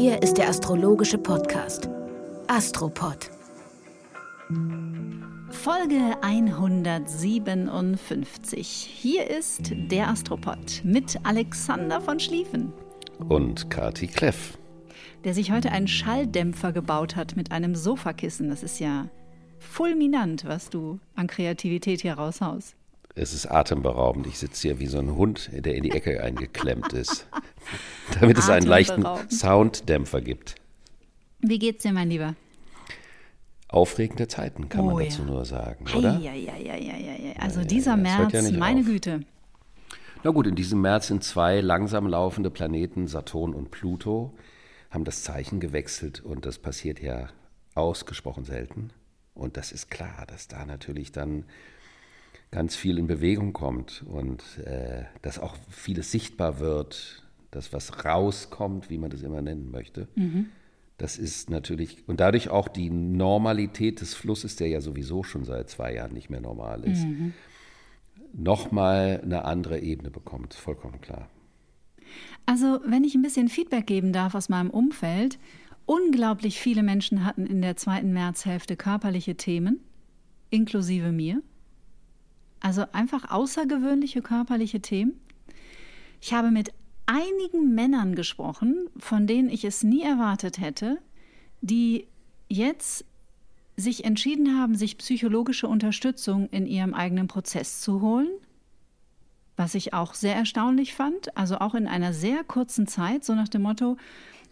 [0.00, 1.88] Hier ist der astrologische Podcast
[2.46, 3.32] Astropod.
[5.50, 8.68] Folge 157.
[8.68, 12.72] Hier ist der Astropod mit Alexander von Schlieffen.
[13.28, 14.56] Und Kati Kleff.
[15.24, 18.50] Der sich heute einen Schalldämpfer gebaut hat mit einem Sofakissen.
[18.50, 19.08] Das ist ja
[19.58, 22.77] fulminant, was du an Kreativität hier raushaust.
[23.18, 24.26] Es ist atemberaubend.
[24.26, 27.26] Ich sitze hier wie so ein Hund, der in die Ecke eingeklemmt ist,
[28.20, 30.54] damit es einen leichten Sounddämpfer gibt.
[31.40, 32.34] Wie geht's dir, mein Lieber?
[33.68, 35.26] Aufregende Zeiten, kann oh, man dazu ja.
[35.26, 36.18] nur sagen, oder?
[36.18, 37.32] Ja, ja, ja, ja, ja.
[37.38, 38.86] Also dieser März, ja meine auf.
[38.86, 39.20] Güte.
[40.24, 44.34] Na gut, in diesem März sind zwei langsam laufende Planeten, Saturn und Pluto,
[44.90, 47.28] haben das Zeichen gewechselt und das passiert ja
[47.74, 48.90] ausgesprochen selten.
[49.34, 51.44] Und das ist klar, dass da natürlich dann
[52.50, 58.90] ganz viel in Bewegung kommt und äh, dass auch vieles sichtbar wird, dass was rauskommt,
[58.90, 60.08] wie man das immer nennen möchte.
[60.14, 60.46] Mhm.
[60.96, 65.70] Das ist natürlich, und dadurch auch die Normalität des Flusses, der ja sowieso schon seit
[65.70, 67.34] zwei Jahren nicht mehr normal ist, mhm.
[68.32, 71.28] nochmal eine andere Ebene bekommt, vollkommen klar.
[72.46, 75.38] Also, wenn ich ein bisschen Feedback geben darf aus meinem Umfeld,
[75.86, 79.80] unglaublich viele Menschen hatten in der zweiten Märzhälfte körperliche Themen,
[80.50, 81.42] inklusive mir.
[82.60, 85.20] Also einfach außergewöhnliche körperliche Themen.
[86.20, 86.72] Ich habe mit
[87.06, 90.98] einigen Männern gesprochen, von denen ich es nie erwartet hätte,
[91.60, 92.06] die
[92.48, 93.04] jetzt
[93.76, 98.28] sich entschieden haben, sich psychologische Unterstützung in ihrem eigenen Prozess zu holen.
[99.56, 103.48] Was ich auch sehr erstaunlich fand, also auch in einer sehr kurzen Zeit, so nach
[103.48, 103.96] dem Motto,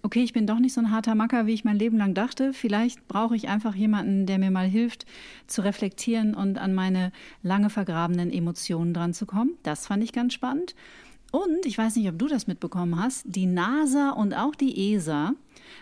[0.06, 2.52] okay, ich bin doch nicht so ein harter Macker, wie ich mein Leben lang dachte.
[2.52, 5.04] Vielleicht brauche ich einfach jemanden, der mir mal hilft,
[5.48, 7.10] zu reflektieren und an meine
[7.42, 9.56] lange vergrabenen Emotionen dran zu kommen.
[9.64, 10.76] Das fand ich ganz spannend.
[11.32, 15.32] Und ich weiß nicht, ob du das mitbekommen hast, die NASA und auch die ESA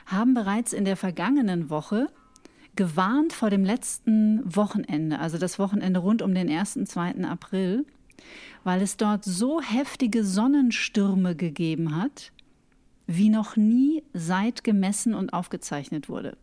[0.07, 2.09] haben bereits in der vergangenen Woche
[2.77, 6.79] gewarnt vor dem letzten Wochenende, also das Wochenende rund um den 1.
[6.87, 7.25] 2.
[7.25, 7.85] April,
[8.65, 12.33] weil es dort so heftige Sonnenstürme gegeben hat,
[13.07, 16.37] wie noch nie seit gemessen und aufgezeichnet wurde.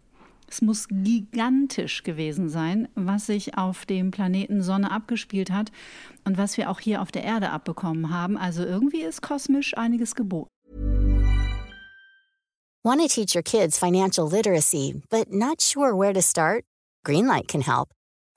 [0.47, 5.71] Es muss gigantisch gewesen sein, was sich auf dem Planeten Sonne abgespielt hat
[6.25, 8.37] und was wir auch hier auf der Erde abbekommen haben.
[8.37, 10.49] Also irgendwie ist kosmisch einiges geboten.
[12.83, 16.63] Want to teach your kids financial literacy, but not sure where to start?
[17.05, 17.89] Greenlight can help.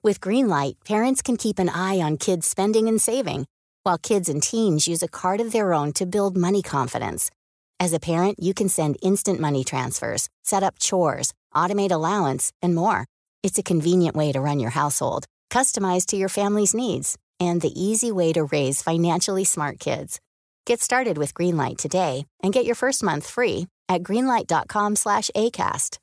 [0.03, 3.47] With Greenlight, parents can keep an eye on kids' spending and saving,
[3.83, 7.31] while kids and teens use a card of their own to build money confidence.
[7.77, 12.73] As a parent, you can send instant money transfers, set up chores, automate allowance, and
[12.73, 13.05] more.
[13.43, 17.73] It's a convenient way to run your household, customized to your family's needs, and the
[17.79, 20.21] easy way to raise financially smart kids.
[20.65, 25.99] Get started with Greenlight today and get your first month free at greenlight.com/acast.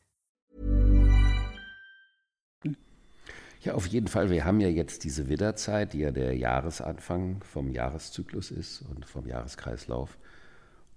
[3.65, 4.28] Ja, auf jeden Fall.
[4.28, 9.27] Wir haben ja jetzt diese Widderzeit, die ja der Jahresanfang vom Jahreszyklus ist und vom
[9.28, 10.19] Jahreskreislauf.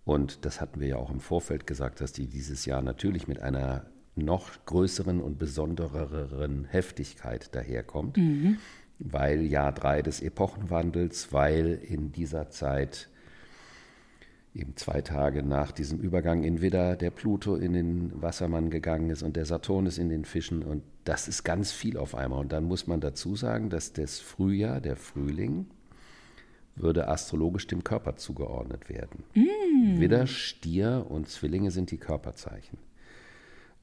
[0.05, 3.41] Und das hatten wir ja auch im Vorfeld gesagt, dass die dieses Jahr natürlich mit
[3.41, 8.57] einer noch größeren und besondereren Heftigkeit daherkommt, mhm.
[8.99, 13.09] weil Jahr drei des Epochenwandels, weil in dieser Zeit
[14.53, 19.21] eben zwei Tage nach diesem Übergang in Widder der Pluto in den Wassermann gegangen ist
[19.21, 22.39] und der Saturn ist in den Fischen und das ist ganz viel auf einmal.
[22.39, 25.67] Und dann muss man dazu sagen, dass das Frühjahr, der Frühling,
[26.75, 29.23] würde astrologisch dem Körper zugeordnet werden.
[29.33, 29.99] Mm.
[29.99, 32.77] Widder, Stier und Zwillinge sind die Körperzeichen.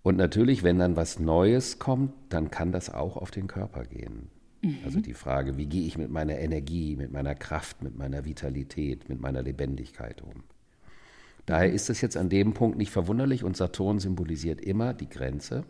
[0.02, 4.28] Und natürlich, wenn dann was Neues kommt, dann kann das auch auf den Körper gehen.
[4.62, 4.78] Mhm.
[4.84, 9.08] Also die Frage, wie gehe ich mit meiner Energie, mit meiner Kraft, mit meiner Vitalität,
[9.08, 10.42] mit meiner Lebendigkeit um.
[11.46, 15.64] Daher ist es jetzt an dem Punkt nicht verwunderlich und Saturn symbolisiert immer die Grenze.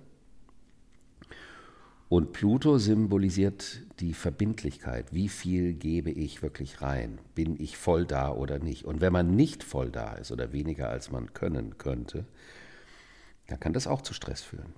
[2.12, 5.14] Und Pluto symbolisiert die Verbindlichkeit.
[5.14, 7.16] Wie viel gebe ich wirklich rein?
[7.34, 8.84] Bin ich voll da oder nicht?
[8.84, 12.26] Und wenn man nicht voll da ist oder weniger als man können könnte,
[13.46, 14.74] dann kann das auch zu Stress führen.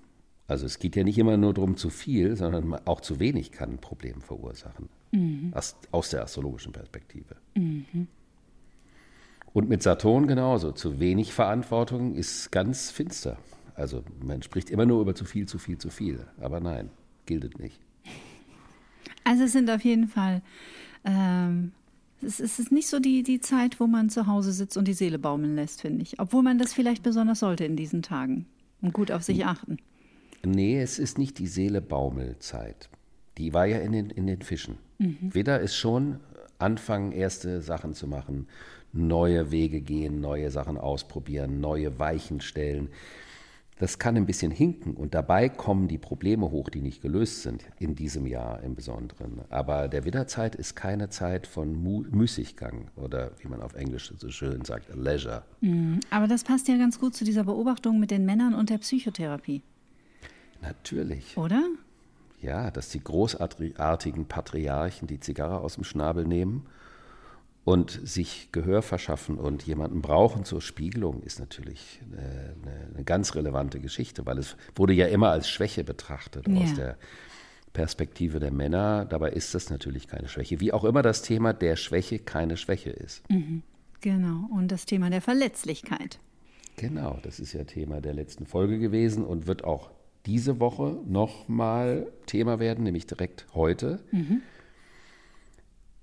[0.47, 3.71] Also es geht ja nicht immer nur darum zu viel, sondern auch zu wenig kann
[3.71, 4.87] ein Problem verursachen.
[5.11, 5.51] Mhm.
[5.53, 7.35] Aus, aus, der astrologischen Perspektive.
[7.55, 8.07] Mhm.
[9.51, 10.71] Und mit Saturn genauso.
[10.71, 13.37] Zu wenig Verantwortung ist ganz finster.
[13.73, 16.25] Also man spricht immer nur über zu viel, zu viel, zu viel.
[16.39, 16.91] Aber nein
[17.25, 17.79] gilt nicht.
[19.23, 20.41] Also es sind auf jeden Fall,
[21.03, 21.71] ähm,
[22.21, 25.19] es, ist nicht so die, die Zeit, wo man zu Hause sitzt und die Seele
[25.19, 26.19] baumeln lässt, finde ich.
[26.19, 28.45] Obwohl man das vielleicht besonders sollte in diesen Tagen
[28.81, 29.77] und gut auf sich achten.
[30.43, 32.89] Nee, es ist nicht die Seele Baumelzeit.
[33.37, 34.77] Die war ja in den, in den Fischen.
[34.99, 35.33] Mhm.
[35.33, 36.19] Widder ist schon
[36.59, 38.47] anfangen, erste Sachen zu machen,
[38.93, 42.89] neue Wege gehen, neue Sachen ausprobieren, neue Weichen stellen.
[43.77, 47.65] Das kann ein bisschen hinken und dabei kommen die Probleme hoch, die nicht gelöst sind,
[47.77, 49.41] in diesem Jahr im Besonderen.
[49.49, 54.29] Aber der Widderzeit ist keine Zeit von Mu Müßiggang oder wie man auf Englisch so
[54.29, 55.43] schön sagt, Leisure.
[55.59, 55.99] Mhm.
[56.09, 59.61] Aber das passt ja ganz gut zu dieser Beobachtung mit den Männern und der Psychotherapie.
[60.61, 61.35] Natürlich.
[61.37, 61.61] Oder?
[62.41, 66.65] Ja, dass die großartigen Patriarchen die Zigarre aus dem Schnabel nehmen
[67.65, 73.79] und sich Gehör verschaffen und jemanden brauchen zur Spiegelung ist natürlich eine, eine ganz relevante
[73.79, 76.61] Geschichte, weil es wurde ja immer als Schwäche betrachtet ja.
[76.61, 76.97] aus der
[77.73, 79.05] Perspektive der Männer.
[79.05, 80.59] Dabei ist das natürlich keine Schwäche.
[80.59, 83.27] Wie auch immer das Thema der Schwäche keine Schwäche ist.
[83.29, 83.63] Mhm.
[83.99, 84.47] Genau.
[84.55, 86.19] Und das Thema der Verletzlichkeit.
[86.77, 89.89] Genau, das ist ja Thema der letzten Folge gewesen und wird auch
[90.27, 94.03] diese Woche nochmal Thema werden, nämlich direkt heute.
[94.11, 94.41] Mhm.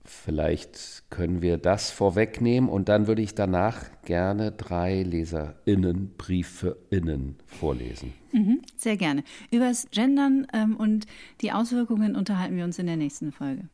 [0.04, 8.12] Vielleicht können wir das vorwegnehmen und dann würde ich danach gerne drei LeserInnen, BrieferInnen vorlesen.
[8.32, 9.22] Mhm, sehr gerne.
[9.52, 11.06] Über das Gendern ähm, und
[11.40, 13.68] die Auswirkungen unterhalten wir uns in der nächsten Folge.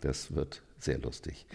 [0.00, 1.46] Das wird sehr lustig.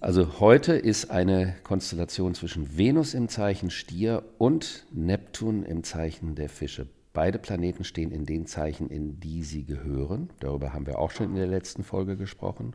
[0.00, 6.50] Also heute ist eine Konstellation zwischen Venus im Zeichen Stier und Neptun im Zeichen der
[6.50, 6.88] Fische.
[7.14, 10.30] Beide Planeten stehen in den Zeichen, in die sie gehören.
[10.40, 12.74] Darüber haben wir auch schon in der letzten Folge gesprochen.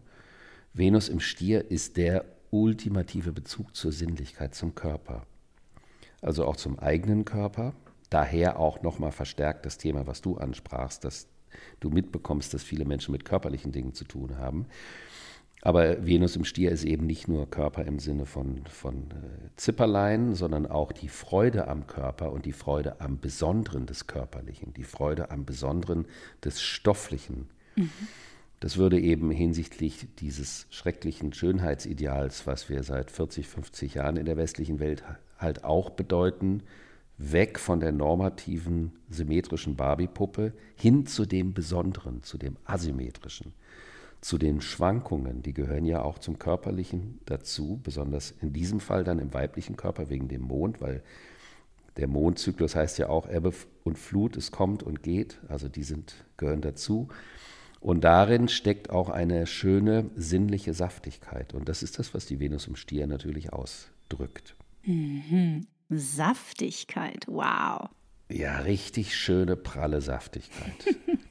[0.73, 5.27] Venus im Stier ist der ultimative Bezug zur Sinnlichkeit, zum Körper.
[6.21, 7.73] Also auch zum eigenen Körper.
[8.09, 11.27] Daher auch nochmal verstärkt das Thema, was du ansprachst, dass
[11.81, 14.67] du mitbekommst, dass viele Menschen mit körperlichen Dingen zu tun haben.
[15.61, 20.33] Aber Venus im Stier ist eben nicht nur Körper im Sinne von, von äh, Zipperlein,
[20.33, 25.31] sondern auch die Freude am Körper und die Freude am Besonderen des Körperlichen, die Freude
[25.31, 26.05] am Besonderen
[26.43, 27.49] des Stofflichen.
[27.75, 27.91] Mhm.
[28.61, 34.37] Das würde eben hinsichtlich dieses schrecklichen Schönheitsideals, was wir seit 40, 50 Jahren in der
[34.37, 35.03] westlichen Welt
[35.37, 36.63] halt auch bedeuten,
[37.17, 43.53] weg von der normativen, symmetrischen Barbie-Puppe hin zu dem Besonderen, zu dem Asymmetrischen
[44.21, 49.19] zu den Schwankungen, die gehören ja auch zum Körperlichen dazu, besonders in diesem Fall dann
[49.19, 51.03] im weiblichen Körper wegen dem Mond, weil
[51.97, 56.25] der Mondzyklus heißt ja auch Ebbe und Flut, es kommt und geht, also die sind,
[56.37, 57.09] gehören dazu.
[57.81, 61.53] Und darin steckt auch eine schöne sinnliche Saftigkeit.
[61.53, 64.55] Und das ist das, was die Venus im Stier natürlich ausdrückt.
[64.83, 65.65] Mhm.
[65.89, 67.89] Saftigkeit, wow.
[68.29, 70.95] Ja, richtig schöne, pralle Saftigkeit.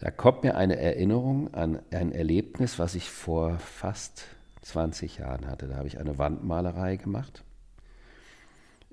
[0.00, 4.24] Da kommt mir eine Erinnerung an ein Erlebnis, was ich vor fast
[4.62, 5.66] 20 Jahren hatte.
[5.66, 7.42] Da habe ich eine Wandmalerei gemacht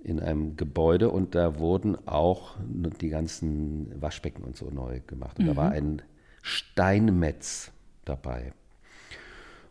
[0.03, 5.39] in einem Gebäude und da wurden auch die ganzen Waschbecken und so neu gemacht.
[5.39, 5.49] Und mhm.
[5.49, 5.75] da war mhm.
[5.75, 6.01] ein
[6.41, 7.71] Steinmetz
[8.05, 8.53] dabei.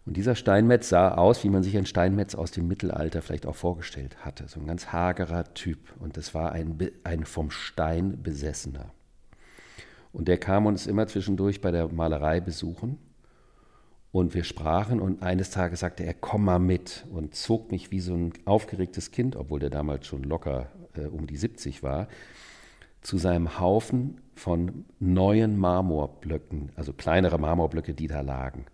[0.06, 3.54] Und dieser Steinmetz sah aus, wie man sich ein Steinmetz aus dem Mittelalter vielleicht auch
[3.54, 4.48] vorgestellt hatte.
[4.48, 5.78] So ein ganz hagerer Typ.
[5.98, 8.92] Und das war ein, ein vom Stein besessener.
[10.14, 12.98] Und der kam uns immer zwischendurch bei der Malerei besuchen.
[14.12, 17.98] Und wir sprachen und eines Tages sagte er, komm mal mit und zog mich wie
[17.98, 22.06] so ein aufgeregtes Kind, obwohl der damals schon locker äh, um die 70 war,
[23.00, 28.66] zu seinem Haufen von neuen Marmorblöcken, also kleinere Marmorblöcke, die da lagen.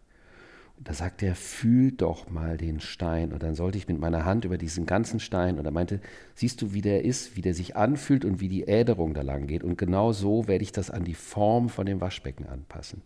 [0.83, 3.33] Da sagte er, fühl doch mal den Stein.
[3.33, 6.01] Und dann sollte ich mit meiner Hand über diesen ganzen Stein, und er meinte,
[6.35, 9.47] siehst du, wie der ist, wie der sich anfühlt und wie die Äderung da lang
[9.47, 9.63] geht.
[9.63, 13.03] Und genau so werde ich das an die Form von dem Waschbecken anpassen.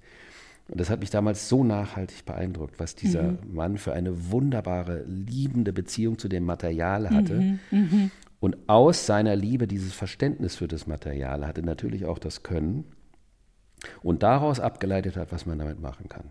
[0.68, 3.38] Und das hat mich damals so nachhaltig beeindruckt, was dieser mhm.
[3.52, 7.34] Mann für eine wunderbare, liebende Beziehung zu dem Material hatte.
[7.34, 8.10] Mhm, mh.
[8.40, 12.84] Und aus seiner Liebe dieses Verständnis für das Material hatte natürlich auch das Können
[14.02, 16.24] und daraus abgeleitet hat, was man damit machen kann.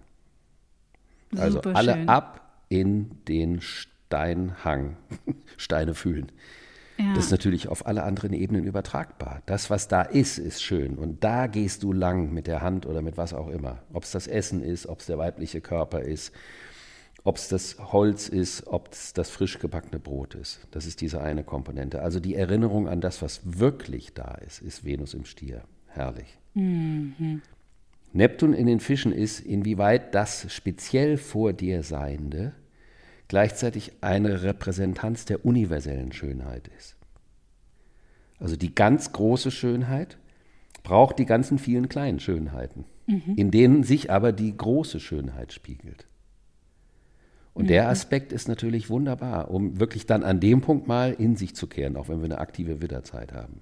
[1.39, 2.09] Also Super alle schön.
[2.09, 4.97] ab in den Steinhang,
[5.57, 6.31] Steine fühlen.
[6.97, 7.15] Ja.
[7.15, 9.41] Das ist natürlich auf alle anderen Ebenen übertragbar.
[9.45, 10.97] Das, was da ist, ist schön.
[10.97, 13.79] Und da gehst du lang mit der Hand oder mit was auch immer.
[13.91, 16.31] Ob es das Essen ist, ob es der weibliche Körper ist,
[17.23, 20.67] ob es das Holz ist, ob es das frisch gebackene Brot ist.
[20.71, 22.01] Das ist diese eine Komponente.
[22.01, 25.63] Also die Erinnerung an das, was wirklich da ist, ist Venus im Stier.
[25.87, 26.37] Herrlich.
[26.53, 27.41] Mhm.
[28.13, 32.53] Neptun in den Fischen ist, inwieweit das speziell vor dir Seiende
[33.27, 36.95] gleichzeitig eine Repräsentanz der universellen Schönheit ist.
[38.39, 40.17] Also die ganz große Schönheit
[40.83, 43.33] braucht die ganzen vielen kleinen Schönheiten, mhm.
[43.35, 46.05] in denen sich aber die große Schönheit spiegelt.
[47.53, 47.69] Und mhm.
[47.69, 51.67] der Aspekt ist natürlich wunderbar, um wirklich dann an dem Punkt mal in sich zu
[51.67, 53.61] kehren, auch wenn wir eine aktive Widderzeit haben.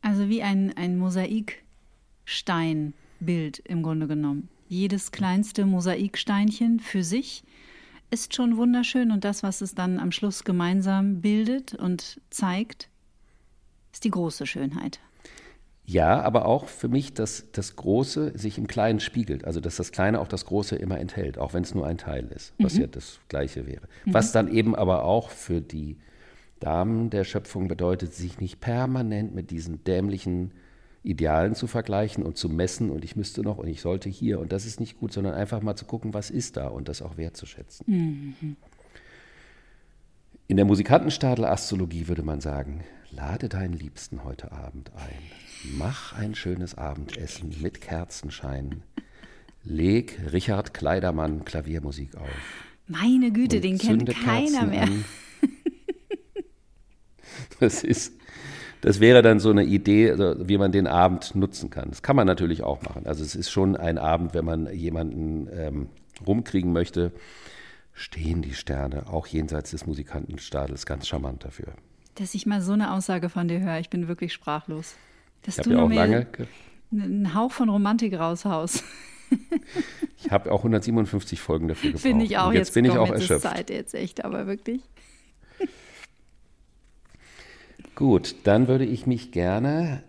[0.00, 2.94] Also wie ein, ein Mosaikstein
[3.24, 4.48] Bild im Grunde genommen.
[4.68, 7.44] Jedes kleinste Mosaiksteinchen für sich
[8.10, 12.88] ist schon wunderschön und das, was es dann am Schluss gemeinsam bildet und zeigt,
[13.92, 15.00] ist die große Schönheit.
[15.84, 19.44] Ja, aber auch für mich, dass das Große sich im Kleinen spiegelt.
[19.44, 22.28] Also, dass das Kleine auch das Große immer enthält, auch wenn es nur ein Teil
[22.28, 22.82] ist, was mhm.
[22.82, 23.88] ja das Gleiche wäre.
[24.04, 24.14] Mhm.
[24.14, 25.98] Was dann eben aber auch für die
[26.60, 30.52] Damen der Schöpfung bedeutet, sich nicht permanent mit diesen dämlichen
[31.04, 34.52] Idealen zu vergleichen und zu messen und ich müsste noch und ich sollte hier und
[34.52, 37.16] das ist nicht gut, sondern einfach mal zu gucken, was ist da und das auch
[37.16, 37.86] wertzuschätzen.
[37.88, 38.56] Mhm.
[40.46, 45.76] In der Musikantenstadel Astrologie würde man sagen, lade deinen Liebsten heute Abend ein.
[45.76, 48.82] Mach ein schönes Abendessen mit Kerzenschein.
[49.64, 52.28] Leg Richard Kleidermann Klaviermusik auf.
[52.86, 54.88] Meine Güte, den kennt keiner Kerzen mehr.
[57.60, 58.12] Das ist
[58.82, 61.88] das wäre dann so eine Idee, also wie man den Abend nutzen kann.
[61.88, 63.06] Das kann man natürlich auch machen.
[63.06, 65.88] Also es ist schon ein Abend, wenn man jemanden ähm,
[66.26, 67.12] rumkriegen möchte,
[67.92, 71.74] stehen die Sterne auch jenseits des Musikantenstadels ganz charmant dafür.
[72.16, 74.96] Dass ich mal so eine Aussage von dir höre, ich bin wirklich sprachlos.
[75.42, 76.26] Dass ich du ja auch lange
[76.90, 78.82] einen Hauch von Romantik raushaust.
[80.18, 82.02] ich habe auch 157 Folgen dafür gebraucht.
[82.02, 82.48] Finde ich auch.
[82.48, 83.42] Und jetzt, jetzt bin ich auch jetzt erschöpft.
[83.42, 84.82] Zeit jetzt echt, aber wirklich.
[87.94, 90.02] Gut, dann würde ich mich gerne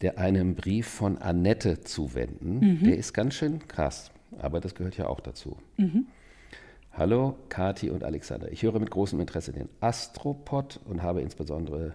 [0.00, 2.58] der einem Brief von Annette zuwenden.
[2.60, 2.84] Mhm.
[2.84, 5.56] Der ist ganz schön krass, aber das gehört ja auch dazu.
[5.78, 6.06] Mhm.
[6.92, 8.52] Hallo, Kati und Alexander.
[8.52, 11.94] Ich höre mit großem Interesse den Astropod und habe insbesondere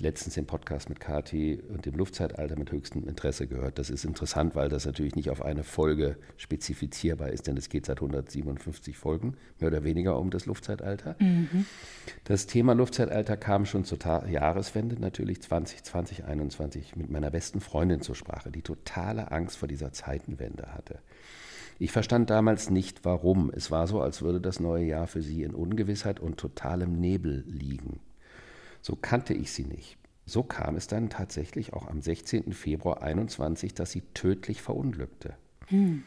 [0.00, 3.78] letztens den Podcast mit Kati und dem Luftzeitalter mit höchstem Interesse gehört.
[3.78, 7.86] Das ist interessant, weil das natürlich nicht auf eine Folge spezifizierbar ist, denn es geht
[7.86, 11.16] seit 157 Folgen, mehr oder weniger um das Luftzeitalter.
[11.18, 11.66] Mhm.
[12.24, 18.00] Das Thema Luftzeitalter kam schon zur Ta Jahreswende, natürlich 2020, 2021, mit meiner besten Freundin
[18.00, 21.00] zur Sprache, die totale Angst vor dieser Zeitenwende hatte.
[21.80, 23.52] Ich verstand damals nicht, warum.
[23.54, 27.44] Es war so, als würde das neue Jahr für sie in Ungewissheit und totalem Nebel
[27.46, 28.00] liegen.
[28.82, 29.98] So kannte ich sie nicht.
[30.26, 32.52] So kam es dann tatsächlich auch am 16.
[32.52, 35.34] Februar 21, dass sie tödlich verunglückte.
[35.68, 36.04] Hm.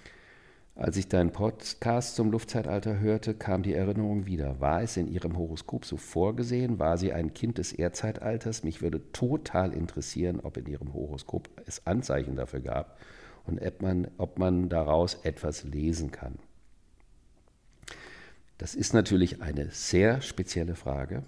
[0.75, 4.61] Als ich deinen Podcast zum Luftzeitalter hörte, kam die Erinnerung wieder.
[4.61, 6.79] War es in ihrem Horoskop so vorgesehen?
[6.79, 8.63] War sie ein Kind des Erdzeitalters?
[8.63, 12.97] Mich würde total interessieren, ob in ihrem Horoskop es Anzeichen dafür gab
[13.45, 16.39] und ob man, ob man daraus etwas lesen kann.
[18.57, 21.23] Das ist natürlich eine sehr spezielle Frage.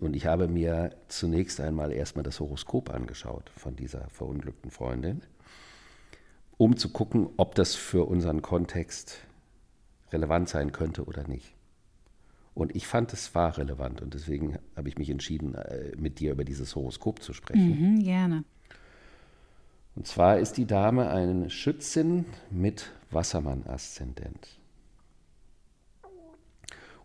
[0.00, 5.22] Und ich habe mir zunächst einmal erstmal das Horoskop angeschaut von dieser verunglückten Freundin,
[6.56, 9.18] um zu gucken, ob das für unseren Kontext
[10.12, 11.54] relevant sein könnte oder nicht.
[12.54, 16.32] Und ich fand, es war relevant und deswegen habe ich mich entschieden, äh, mit dir
[16.32, 17.96] über dieses Horoskop zu sprechen.
[17.96, 18.44] Mhm, gerne.
[19.96, 24.58] Und zwar ist die Dame eine Schützin mit Wassermann-Aszendent.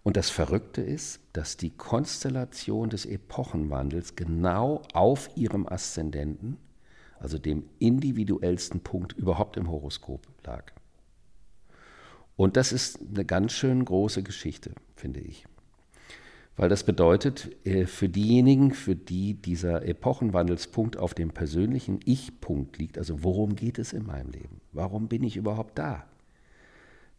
[0.03, 6.57] Und das Verrückte ist, dass die Konstellation des Epochenwandels genau auf ihrem Aszendenten,
[7.19, 10.71] also dem individuellsten Punkt überhaupt im Horoskop lag.
[12.37, 15.45] Und das ist eine ganz schön große Geschichte, finde ich.
[16.55, 22.97] Weil das bedeutet, äh, für diejenigen, für die dieser Epochenwandelspunkt auf dem persönlichen Ich-Punkt liegt,
[22.97, 24.61] also worum geht es in meinem Leben?
[24.71, 26.05] Warum bin ich überhaupt da?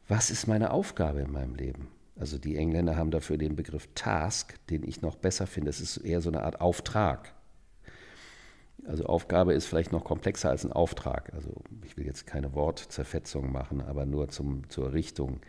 [0.09, 1.89] Was ist meine Aufgabe in meinem Leben?
[2.17, 5.71] Also die Engländer haben dafür den Begriff Task, den ich noch besser finde.
[5.71, 7.35] Es ist eher so eine Art Auftrag.
[8.87, 11.33] Also Aufgabe ist vielleicht noch komplexer als ein Auftrag.
[11.35, 11.51] Also
[11.85, 15.41] ich will jetzt keine Wortzerfetzung machen, aber nur zum, zur Richtung.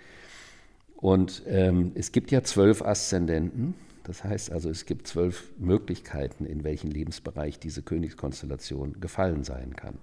[0.95, 3.73] Und ähm, es gibt ja zwölf Aszendenten.
[4.03, 9.99] Das heißt also, es gibt zwölf Möglichkeiten, in welchen Lebensbereich diese Königskonstellation gefallen sein kann.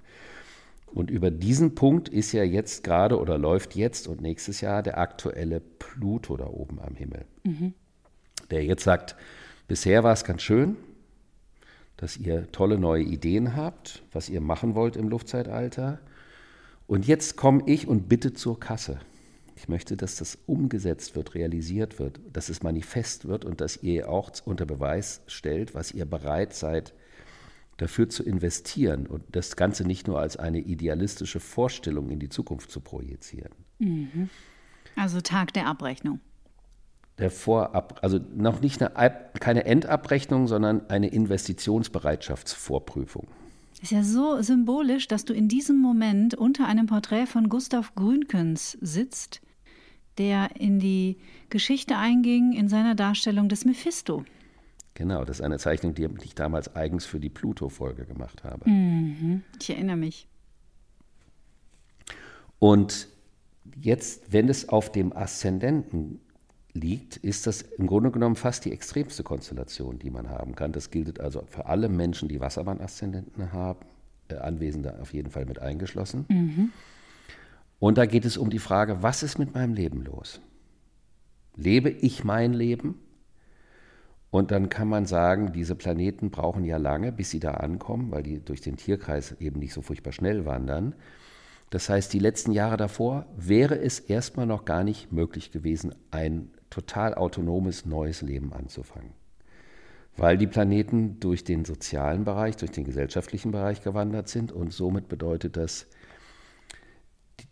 [0.92, 4.98] Und über diesen Punkt ist ja jetzt gerade oder läuft jetzt und nächstes Jahr der
[4.98, 7.24] aktuelle Pluto da oben am Himmel.
[7.44, 7.74] Mhm.
[8.50, 9.16] Der jetzt sagt,
[9.66, 10.76] bisher war es ganz schön,
[11.96, 15.98] dass ihr tolle neue Ideen habt, was ihr machen wollt im Luftzeitalter.
[16.86, 18.98] Und jetzt komme ich und bitte zur Kasse.
[19.56, 24.08] Ich möchte, dass das umgesetzt wird, realisiert wird, dass es manifest wird und dass ihr
[24.08, 26.94] auch unter Beweis stellt, was ihr bereit seid
[27.78, 32.70] dafür zu investieren und das Ganze nicht nur als eine idealistische Vorstellung in die Zukunft
[32.70, 33.52] zu projizieren.
[33.78, 34.28] Mhm.
[34.96, 36.20] Also Tag der Abrechnung.
[37.18, 43.28] Der Vorab, also noch nicht eine, keine Endabrechnung, sondern eine Investitionsbereitschaftsvorprüfung.
[43.80, 48.76] Ist ja so symbolisch, dass du in diesem Moment unter einem Porträt von Gustav Grünkens
[48.80, 49.40] sitzt,
[50.18, 51.18] der in die
[51.48, 54.24] Geschichte einging in seiner Darstellung des Mephisto.
[54.98, 58.68] Genau, das ist eine Zeichnung, die ich damals eigens für die Pluto-Folge gemacht habe.
[58.68, 60.28] Mhm, ich erinnere mich.
[62.58, 63.08] Und
[63.80, 66.20] Jetzt, wenn es auf dem Aszendenten
[66.72, 70.72] liegt, ist das im Grunde genommen fast die extremste Konstellation, die man haben kann.
[70.72, 73.86] Das gilt also für alle Menschen, die Wassermann-Aszendenten haben,
[74.28, 76.26] äh, Anwesende auf jeden Fall mit eingeschlossen.
[76.28, 76.70] Mhm.
[77.78, 80.40] Und da geht es um die Frage, was ist mit meinem Leben los?
[81.56, 82.96] Lebe ich mein Leben?
[84.30, 88.22] Und dann kann man sagen, diese Planeten brauchen ja lange, bis sie da ankommen, weil
[88.22, 90.94] die durch den Tierkreis eben nicht so furchtbar schnell wandern.
[91.70, 96.50] Das heißt, die letzten Jahre davor wäre es erstmal noch gar nicht möglich gewesen, ein
[96.70, 99.12] total autonomes neues Leben anzufangen.
[100.16, 105.08] Weil die Planeten durch den sozialen Bereich, durch den gesellschaftlichen Bereich gewandert sind und somit
[105.08, 105.86] bedeutet das,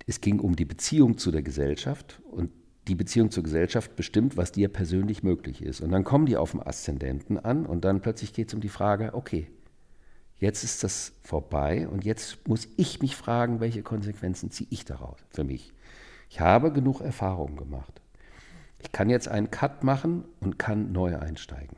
[0.06, 2.50] es ging um die Beziehung zu der Gesellschaft und
[2.88, 5.80] die Beziehung zur Gesellschaft bestimmt, was dir persönlich möglich ist.
[5.80, 8.68] Und dann kommen die auf dem Aszendenten an und dann plötzlich geht es um die
[8.68, 9.48] Frage, okay,
[10.38, 15.18] jetzt ist das vorbei und jetzt muss ich mich fragen, welche Konsequenzen ziehe ich daraus
[15.30, 15.72] für mich.
[16.30, 18.00] Ich habe genug Erfahrungen gemacht.
[18.78, 21.76] Ich kann jetzt einen Cut machen und kann neu einsteigen.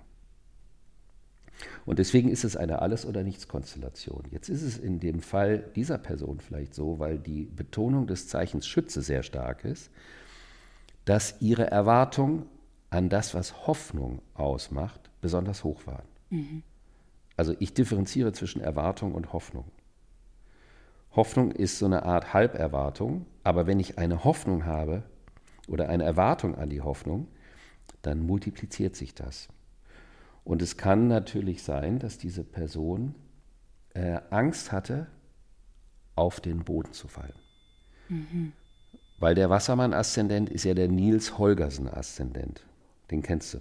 [1.86, 4.24] Und deswegen ist es eine Alles- oder Nichts-Konstellation.
[4.30, 8.66] Jetzt ist es in dem Fall dieser Person vielleicht so, weil die Betonung des Zeichens
[8.66, 9.90] Schütze sehr stark ist,
[11.08, 12.44] dass ihre Erwartung
[12.90, 16.06] an das, was Hoffnung ausmacht, besonders hoch waren.
[16.28, 16.62] Mhm.
[17.34, 19.64] Also ich differenziere zwischen Erwartung und Hoffnung.
[21.12, 25.02] Hoffnung ist so eine Art Halberwartung, aber wenn ich eine Hoffnung habe,
[25.66, 27.28] oder eine Erwartung an die Hoffnung,
[28.02, 29.48] dann multipliziert sich das.
[30.44, 33.14] Und es kann natürlich sein, dass diese Person
[33.94, 35.06] äh, Angst hatte,
[36.16, 37.38] auf den Boden zu fallen.
[38.10, 38.52] Mhm.
[39.18, 42.64] Weil der Wassermann-Aszendent ist ja der Nils Holgersen-Aszendent.
[43.10, 43.58] Den kennst du.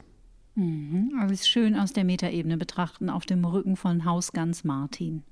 [0.55, 1.13] Mhm.
[1.19, 5.23] Aber es ist schön aus der Metaebene betrachten, auf dem Rücken von Hausgans Martin.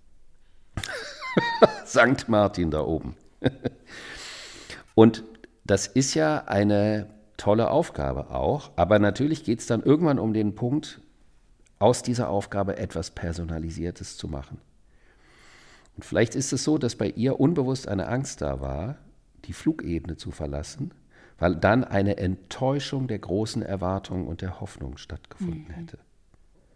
[1.85, 3.15] Sankt Martin da oben.
[4.95, 5.23] Und
[5.63, 10.55] das ist ja eine tolle Aufgabe auch, aber natürlich geht es dann irgendwann um den
[10.55, 11.01] Punkt,
[11.79, 14.61] aus dieser Aufgabe etwas Personalisiertes zu machen.
[15.97, 18.97] Und vielleicht ist es so, dass bei ihr unbewusst eine Angst da war,
[19.47, 20.93] die Flugebene zu verlassen,
[21.37, 25.73] weil dann eine Enttäuschung der großen Erwartungen und der Hoffnung stattgefunden mhm.
[25.73, 25.97] hätte.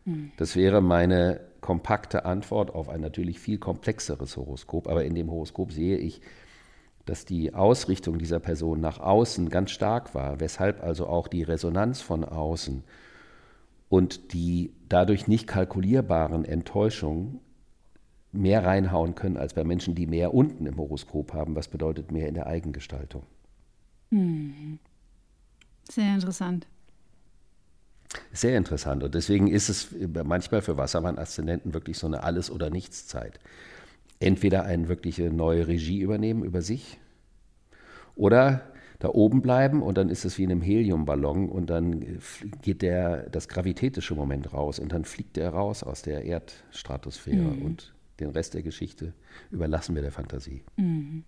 [0.05, 0.32] Mhm.
[0.38, 5.71] Das wäre meine kompakte Antwort auf ein natürlich viel komplexeres Horoskop, aber in dem Horoskop
[5.71, 6.21] sehe ich,
[7.05, 12.01] dass die Ausrichtung dieser Person nach außen ganz stark war, weshalb also auch die Resonanz
[12.01, 12.84] von außen
[13.89, 17.39] und die dadurch nicht kalkulierbaren Enttäuschungen
[18.32, 22.28] mehr reinhauen können als bei Menschen, die mehr unten im Horoskop haben, was bedeutet mehr
[22.28, 23.24] in der Eigengestaltung.
[24.10, 24.80] Hm.
[25.89, 26.68] Sehr interessant.
[28.32, 29.04] Sehr interessant.
[29.04, 33.39] Und deswegen ist es manchmal für Wassermann-Aszendenten wirklich so eine Alles- oder Nichts-Zeit
[34.20, 37.00] entweder eine wirkliche neue Regie übernehmen über sich
[38.15, 38.62] oder
[39.00, 42.20] da oben bleiben und dann ist es wie in einem Heliumballon und dann
[42.62, 47.62] geht der, das gravitätische Moment raus und dann fliegt er raus aus der Erdstratosphäre mhm.
[47.62, 49.13] und den Rest der Geschichte
[49.51, 50.63] überlassen wir der Fantasie.
[50.77, 51.23] Mhm.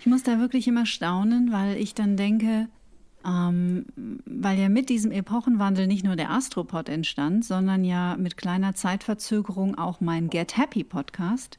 [0.00, 2.68] Ich muss da wirklich immer staunen, weil ich dann denke,
[3.24, 3.86] ähm,
[4.24, 9.76] weil ja mit diesem Epochenwandel nicht nur der Astropod entstand, sondern ja mit kleiner Zeitverzögerung
[9.76, 11.58] auch mein Get Happy Podcast,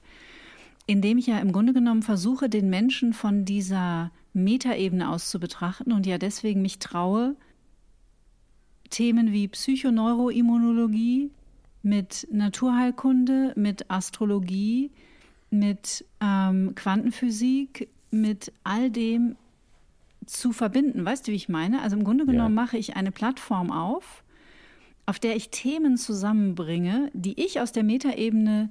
[0.85, 5.39] in dem ich ja im Grunde genommen versuche, den Menschen von dieser Metaebene aus zu
[5.39, 7.35] betrachten und ja deswegen mich traue,
[8.89, 11.31] Themen wie Psychoneuroimmunologie
[11.88, 14.91] mit Naturheilkunde, mit Astrologie,
[15.50, 19.38] mit ähm, Quantenphysik, mit all dem
[20.26, 21.06] zu verbinden.
[21.06, 21.82] Weißt du, wie ich meine?
[21.82, 22.62] Also im Grunde genommen ja.
[22.63, 24.23] mache ich eine Plattform auf,
[25.06, 28.69] auf der ich Themen zusammenbringe, die ich aus der Metaebene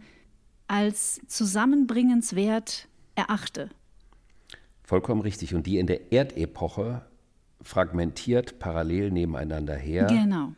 [0.68, 3.70] als zusammenbringenswert erachte.
[4.82, 5.54] Vollkommen richtig.
[5.54, 7.06] Und die in der Erdepoche
[7.62, 10.52] fragmentiert parallel nebeneinander her genau.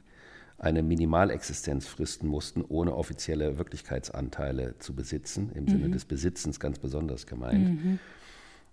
[0.58, 5.68] Eine Minimalexistenz fristen mussten, ohne offizielle Wirklichkeitsanteile zu besitzen, im mhm.
[5.68, 7.84] Sinne des Besitzens ganz besonders gemeint.
[7.84, 7.98] Mhm.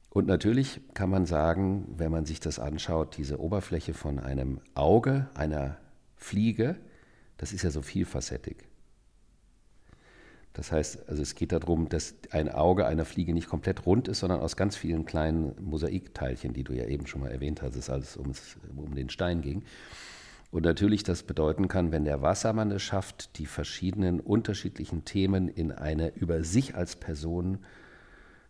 [0.10, 5.30] Und natürlich kann man sagen, wenn man sich das anschaut, diese Oberfläche von einem Auge,
[5.36, 5.78] einer
[6.16, 6.78] Fliege,
[7.38, 8.58] das ist ja so vielfacettig.
[10.54, 14.20] Das heißt, also es geht darum, dass ein Auge einer Fliege nicht komplett rund ist,
[14.20, 17.90] sondern aus ganz vielen kleinen Mosaikteilchen, die du ja eben schon mal erwähnt hast, es
[17.90, 18.32] alles um,
[18.78, 19.64] um den Stein ging.
[20.56, 25.74] Und natürlich das bedeuten kann, wenn der Wassermann es schafft, die verschiedenen unterschiedlichen Themen in
[25.74, 27.58] eine über sich als Person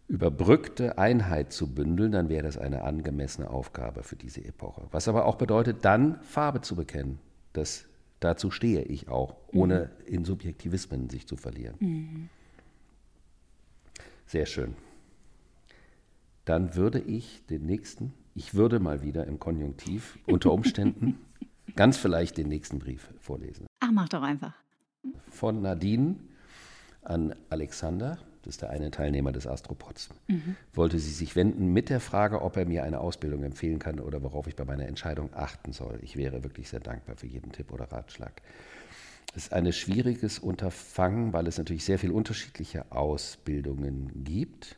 [0.07, 4.87] überbrückte Einheit zu bündeln, dann wäre das eine angemessene Aufgabe für diese Epoche.
[4.91, 7.17] Was aber auch bedeutet, dann Farbe zu bekennen.
[7.53, 7.85] Das,
[8.19, 10.13] dazu stehe ich auch, ohne mhm.
[10.13, 11.73] in Subjektivismen sich zu verlieren.
[11.79, 12.29] Mhm.
[14.27, 14.75] Sehr schön.
[16.45, 21.17] dann würde ich den nächsten, ich würde mal wieder im Konjunktiv unter Umständen
[21.75, 23.67] ganz vielleicht den nächsten Brief vorlesen.
[23.79, 24.53] Ach, mach doch einfach.
[25.29, 26.15] Von Nadine
[27.03, 30.55] an Alexander, das ist der eine Teilnehmer des Astropods, mhm.
[30.73, 34.23] wollte sie sich wenden mit der Frage, ob er mir eine Ausbildung empfehlen kann oder
[34.23, 35.99] worauf ich bei meiner Entscheidung achten soll.
[36.01, 38.41] Ich wäre wirklich sehr dankbar für jeden Tipp oder Ratschlag.
[39.35, 44.77] Es ist ein schwieriges Unterfangen, weil es natürlich sehr viele unterschiedliche Ausbildungen gibt.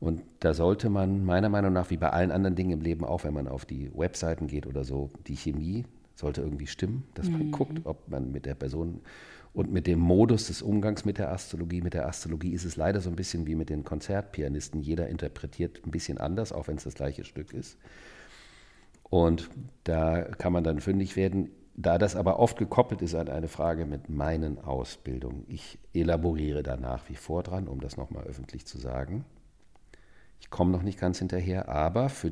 [0.00, 3.22] Und da sollte man meiner Meinung nach, wie bei allen anderen Dingen im Leben, auch
[3.22, 5.84] wenn man auf die Webseiten geht oder so, die Chemie
[6.22, 7.50] sollte irgendwie stimmen, dass man mhm.
[7.50, 9.00] guckt, ob man mit der Person
[9.52, 13.00] und mit dem Modus des Umgangs mit der Astrologie, mit der Astrologie ist es leider
[13.00, 14.80] so ein bisschen wie mit den Konzertpianisten.
[14.80, 17.76] Jeder interpretiert ein bisschen anders, auch wenn es das gleiche Stück ist.
[19.10, 19.50] Und
[19.84, 21.50] da kann man dann fündig werden.
[21.74, 26.76] Da das aber oft gekoppelt ist an eine Frage mit meinen Ausbildungen, ich elaboriere da
[26.76, 29.24] nach wie vor dran, um das nochmal öffentlich zu sagen.
[30.40, 32.30] Ich komme noch nicht ganz hinterher, aber für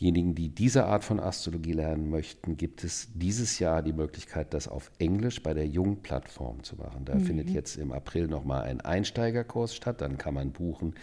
[0.00, 4.68] diejenigen, die diese Art von Astrologie lernen möchten, gibt es dieses Jahr die Möglichkeit, das
[4.68, 7.04] auf Englisch bei der Jung-Plattform zu machen.
[7.04, 7.20] Da mhm.
[7.20, 10.94] findet jetzt im April nochmal ein Einsteigerkurs statt, dann kann man buchen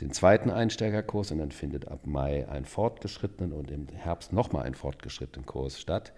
[0.00, 4.74] den zweiten Einsteigerkurs und dann findet ab Mai ein fortgeschrittenen und im Herbst nochmal ein
[4.74, 6.12] fortgeschrittenen Kurs statt.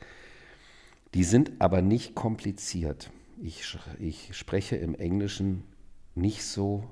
[1.14, 3.10] Die sind aber nicht kompliziert.
[3.40, 5.62] Ich, ich spreche im Englischen
[6.14, 6.84] nicht so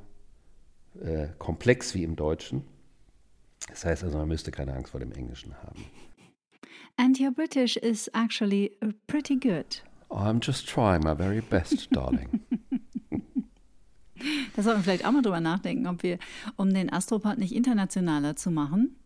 [1.02, 2.62] äh, komplex wie im Deutschen.
[3.68, 5.84] Das heißt also, man müsste keine Angst vor dem Englischen haben.
[6.96, 9.82] And your British is actually uh, pretty good.
[10.10, 12.40] I'm just trying my very best, darling.
[14.56, 16.18] Da sollten wir vielleicht auch mal drüber nachdenken, ob wir,
[16.56, 18.96] um den Astropod nicht internationaler zu machen,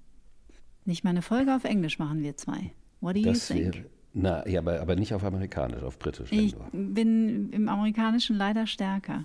[0.84, 2.72] nicht mal eine Folge auf Englisch machen, wir zwei.
[3.00, 3.74] What do das you think?
[3.74, 6.30] Wäre, na, ja, aber, aber nicht auf Amerikanisch, auf Britisch.
[6.32, 9.24] Ich bin im Amerikanischen leider stärker.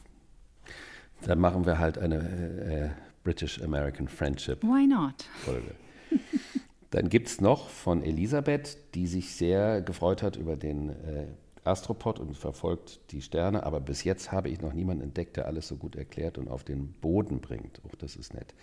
[1.21, 2.89] Dann machen wir halt eine äh,
[3.25, 4.63] British-American Friendship.
[4.63, 5.25] Why not?
[5.43, 5.75] Folge.
[6.91, 11.27] Dann gibt es noch von Elisabeth, die sich sehr gefreut hat über den äh,
[11.65, 15.67] Astropod und verfolgt die Sterne, aber bis jetzt habe ich noch niemanden entdeckt, der alles
[15.67, 17.81] so gut erklärt und auf den Boden bringt.
[17.85, 18.53] Auch das ist nett.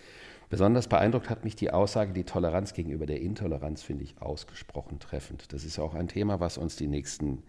[0.49, 5.51] Besonders beeindruckt hat mich die Aussage, die Toleranz gegenüber der Intoleranz finde ich ausgesprochen treffend.
[5.51, 7.43] Das ist auch ein Thema, was uns die nächsten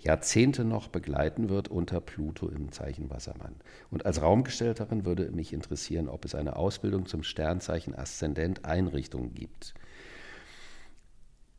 [0.00, 3.54] Jahrzehnte noch begleiten wird unter Pluto im Zeichen Wassermann.
[3.90, 9.74] Und als Raumgestellterin würde mich interessieren, ob es eine Ausbildung zum Sternzeichen Aszendent Einrichtungen gibt.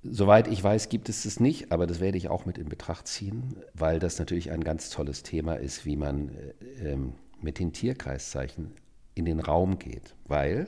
[0.04, 3.08] Soweit ich weiß, gibt es es nicht, aber das werde ich auch mit in Betracht
[3.08, 7.72] ziehen, weil das natürlich ein ganz tolles Thema ist, wie man äh, ähm, mit den
[7.72, 8.74] Tierkreiszeichen
[9.16, 10.68] in den Raum geht, weil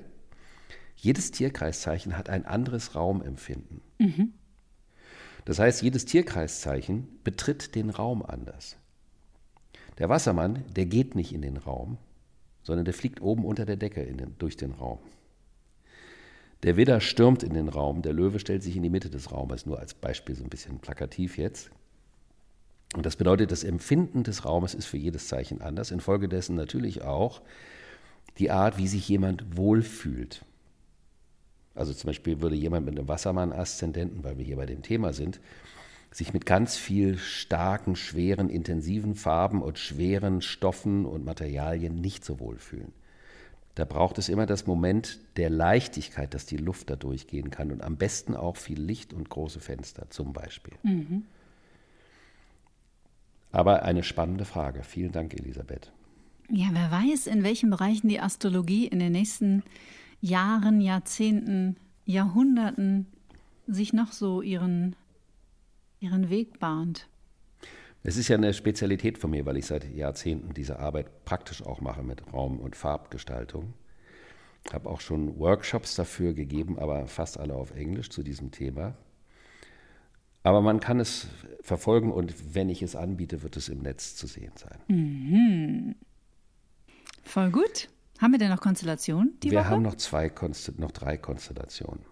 [0.96, 3.82] jedes Tierkreiszeichen hat ein anderes Raumempfinden.
[4.00, 4.34] Mhm.
[5.46, 8.78] Das heißt, jedes Tierkreiszeichen betritt den Raum anders.
[10.00, 11.98] Der Wassermann, der geht nicht in den Raum,
[12.64, 15.00] sondern der fliegt oben unter der Decke den, durch den Raum.
[16.64, 19.68] Der Widder stürmt in den Raum, der Löwe stellt sich in die Mitte des Raumes,
[19.68, 21.70] nur als Beispiel so ein bisschen plakativ jetzt.
[22.96, 25.92] Und das bedeutet, das Empfinden des Raumes ist für jedes Zeichen anders.
[25.92, 27.42] Infolgedessen natürlich auch
[28.38, 30.44] die Art, wie sich jemand wohlfühlt.
[31.76, 35.42] Also zum Beispiel würde jemand mit einem Wassermann-Aszendenten, weil wir hier bei dem Thema sind,
[36.10, 42.40] sich mit ganz viel starken, schweren, intensiven Farben und schweren Stoffen und Materialien nicht so
[42.40, 42.94] wohlfühlen.
[43.76, 47.82] Da braucht es immer das Moment der Leichtigkeit, dass die Luft da durchgehen kann und
[47.82, 50.76] am besten auch viel Licht und große Fenster zum Beispiel.
[50.84, 51.24] Mhm.
[53.52, 54.84] Aber eine spannende Frage.
[54.84, 55.92] Vielen Dank, Elisabeth.
[56.50, 59.64] Ja, wer weiß, in welchen Bereichen die Astrologie in den nächsten Jahren,
[60.22, 63.08] Jahrzehnten, Jahrhunderten
[63.68, 64.96] sich noch so ihren,
[66.00, 67.08] ihren Weg bahnt.
[68.04, 71.82] Es ist ja eine Spezialität von mir, weil ich seit Jahrzehnten diese Arbeit praktisch auch
[71.82, 73.74] mache mit Raum- und Farbgestaltung.
[74.64, 78.96] Ich habe auch schon Workshops dafür gegeben, aber fast alle auf Englisch zu diesem Thema.
[80.44, 81.28] Aber man kann es
[81.62, 84.80] verfolgen und wenn ich es anbiete, wird es im Netz zu sehen sein.
[84.88, 85.96] Mhm.
[87.24, 87.90] Voll gut.
[88.20, 89.38] Haben wir denn noch Konstellationen?
[89.52, 89.70] wir Woche?
[89.70, 90.32] haben noch, zwei,
[90.78, 92.06] noch drei Konstellationen.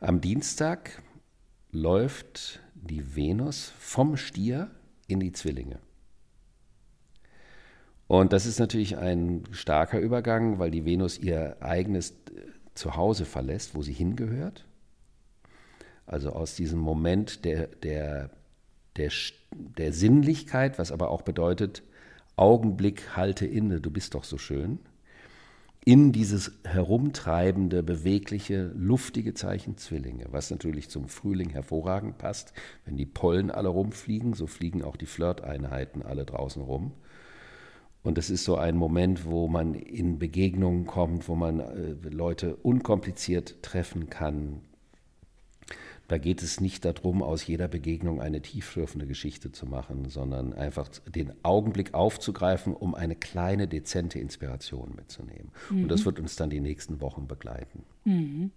[0.00, 1.02] Am Dienstag
[1.72, 4.70] läuft die Venus vom Stier
[5.08, 5.80] in die Zwillinge.
[8.06, 12.14] Und das ist natürlich ein starker Übergang, weil die Venus ihr eigenes
[12.74, 14.66] Zuhause verlässt, wo sie hingehört.
[16.06, 18.30] Also aus diesem Moment der, der,
[18.96, 19.10] der,
[19.52, 21.82] der Sinnlichkeit, was aber auch bedeutet,
[22.36, 24.78] Augenblick, halte inne, du bist doch so schön,
[25.84, 32.54] in dieses herumtreibende, bewegliche, luftige Zeichen Zwillinge, was natürlich zum Frühling hervorragend passt.
[32.86, 36.92] Wenn die Pollen alle rumfliegen, so fliegen auch die Flirteinheiten alle draußen rum.
[38.02, 42.56] Und es ist so ein Moment, wo man in Begegnungen kommt, wo man äh, Leute
[42.56, 44.62] unkompliziert treffen kann.
[46.08, 50.88] Da geht es nicht darum, aus jeder Begegnung eine tiefschürfende Geschichte zu machen, sondern einfach
[51.06, 55.50] den Augenblick aufzugreifen, um eine kleine, dezente Inspiration mitzunehmen.
[55.70, 55.84] Mhm.
[55.84, 57.84] Und das wird uns dann die nächsten Wochen begleiten.
[58.04, 58.50] Mhm.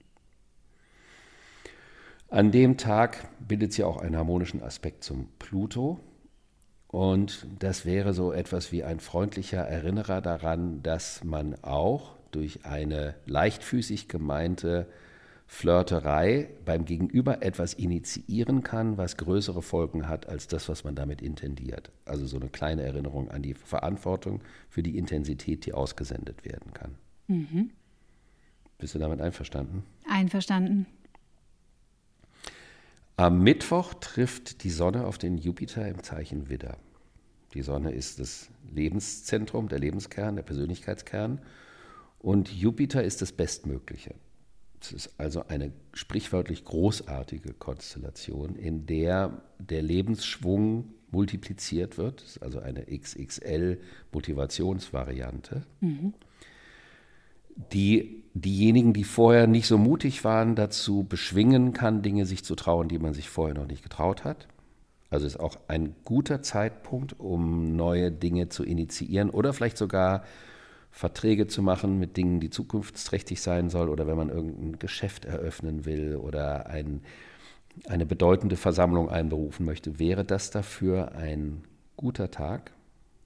[2.29, 6.01] An dem Tag bildet sie auch einen harmonischen Aspekt zum Pluto.
[6.87, 13.15] Und das wäre so etwas wie ein freundlicher Erinnerer daran, dass man auch durch eine
[13.25, 14.87] leichtfüßig gemeinte
[15.49, 21.21] Flirterei beim Gegenüber etwas initiieren kann, was größere Folgen hat als das, was man damit
[21.21, 21.89] intendiert.
[22.05, 26.95] Also so eine kleine Erinnerung an die Verantwortung für die Intensität, die ausgesendet werden kann.
[27.27, 27.71] Mhm.
[28.77, 29.83] Bist du damit einverstanden?
[30.07, 30.85] Einverstanden.
[33.15, 36.77] Am Mittwoch trifft die Sonne auf den Jupiter im Zeichen Widder.
[37.53, 41.41] Die Sonne ist das Lebenszentrum, der Lebenskern, der Persönlichkeitskern.
[42.19, 44.13] Und Jupiter ist das Bestmögliche.
[44.81, 52.21] Es ist also eine sprichwörtlich großartige Konstellation, in der der Lebensschwung multipliziert wird.
[52.21, 55.63] Das ist also eine XXL-Motivationsvariante.
[55.81, 56.13] Mhm
[57.71, 62.87] die diejenigen, die vorher nicht so mutig waren, dazu beschwingen kann, Dinge sich zu trauen,
[62.87, 64.47] die man sich vorher noch nicht getraut hat.
[65.09, 70.23] Also ist auch ein guter Zeitpunkt, um neue Dinge zu initiieren oder vielleicht sogar
[70.91, 75.85] Verträge zu machen mit Dingen, die zukunftsträchtig sein soll oder wenn man irgendein Geschäft eröffnen
[75.85, 77.01] will oder ein,
[77.87, 81.63] eine bedeutende Versammlung einberufen möchte, wäre das dafür ein
[81.95, 82.71] guter Tag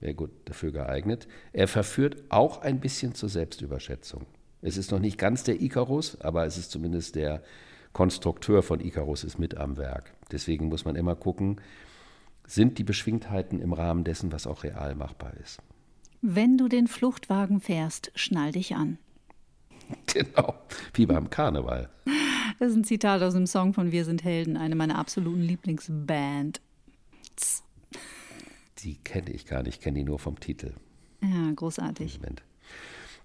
[0.02, 1.28] wäre gut dafür geeignet.
[1.52, 4.26] Er verführt auch ein bisschen zur Selbstüberschätzung.
[4.60, 7.42] Es ist noch nicht ganz der Icarus, aber es ist zumindest der
[7.92, 10.12] Konstrukteur von Icarus ist mit am Werk.
[10.30, 11.60] Deswegen muss man immer gucken,
[12.46, 15.60] sind die Beschwingtheiten im Rahmen dessen, was auch real machbar ist.
[16.24, 18.98] Wenn du den Fluchtwagen fährst, schnall dich an.
[20.06, 20.54] Genau,
[20.94, 21.90] wie beim Karneval.
[22.58, 26.60] Das ist ein Zitat aus dem Song von Wir sind Helden, eine meiner absoluten Lieblingsband.
[28.78, 30.74] Die kenne ich gar nicht, kenne die nur vom Titel.
[31.22, 32.20] Ja, großartig.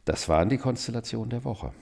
[0.04, 1.74] Das waren die Konstellationen der Woche.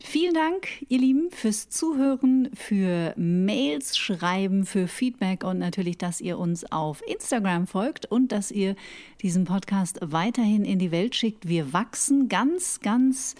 [0.00, 6.38] Vielen Dank, ihr Lieben, fürs Zuhören, für Mails schreiben, für Feedback und natürlich, dass ihr
[6.38, 8.76] uns auf Instagram folgt und dass ihr
[9.22, 11.48] diesen Podcast weiterhin in die Welt schickt.
[11.48, 13.34] Wir wachsen ganz, ganz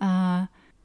[0.00, 0.42] äh,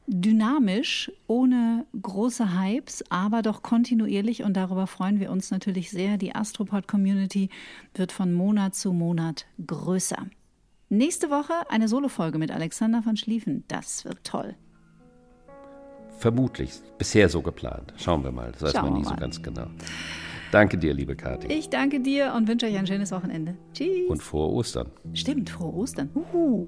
[0.07, 6.17] dynamisch, ohne große Hypes, aber doch kontinuierlich und darüber freuen wir uns natürlich sehr.
[6.17, 7.49] Die Astropod-Community
[7.93, 10.27] wird von Monat zu Monat größer.
[10.89, 13.63] Nächste Woche eine Solofolge mit Alexander von Schlieffen.
[13.67, 14.55] Das wird toll.
[16.25, 16.71] Vermutlich.
[16.97, 17.93] Bisher so geplant.
[17.97, 18.51] Schauen wir mal.
[18.51, 19.67] Das weiß Schauen man nie so ganz genau.
[20.51, 21.53] Danke dir, liebe Kathi.
[21.53, 23.53] Ich danke dir und wünsche euch ein schönes Wochenende.
[23.73, 24.09] Tschüss.
[24.09, 24.89] Und frohe Ostern.
[25.13, 26.09] Stimmt, frohe Ostern.
[26.15, 26.67] Uhu.